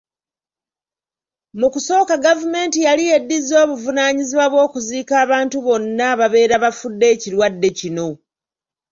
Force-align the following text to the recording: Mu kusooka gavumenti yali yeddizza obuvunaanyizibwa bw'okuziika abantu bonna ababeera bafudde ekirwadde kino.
Mu 1.59 1.67
kusooka 1.73 2.13
gavumenti 2.25 2.77
yali 2.87 3.03
yeddizza 3.09 3.55
obuvunaanyizibwa 3.63 4.45
bw'okuziika 4.51 5.13
abantu 5.23 5.55
bonna 5.65 6.03
ababeera 6.13 6.55
bafudde 6.63 7.05
ekirwadde 7.13 7.69
kino. 7.79 8.07